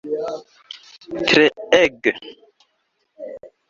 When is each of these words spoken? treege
treege 1.25 2.11